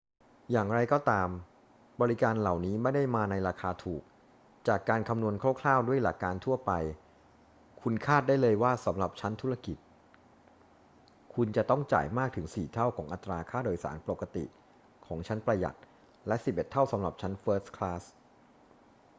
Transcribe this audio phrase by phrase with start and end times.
[0.51, 1.29] อย่างไรก็ตาม
[2.01, 4.03] บริการเหล่านี้ไม่ได้มาในราคาถูก
[4.67, 6.71] จากการคำนวณคร่าว ๆ ด้วยหลักการทั่วไป
[7.81, 9.77] คุณคาดได้เลยว่าสำหรับชั้นธุรกิจ
[11.35, 14.45] คุณจะต้องจ่ายมากถึงสี่เท่าของอัตราค่าโดยสารปกติ
[15.05, 15.77] ของชั้นประหยัด
[16.27, 18.03] และสิบเอ็ดเท่าสำหรับชั้นเฟิสต์คลาส